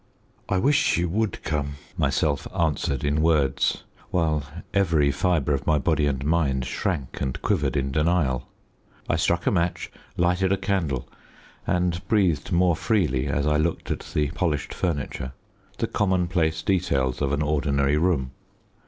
[0.49, 4.41] "I wish she would come," myself answered in words, while
[4.73, 8.47] every fibre of my body and mind shrank and quivered in denial.
[9.07, 11.07] I struck a match, lighted a candle,
[11.67, 15.33] and breathed more freely as I looked at the polished furniture
[15.77, 18.31] the commonplace details of an ordinary room.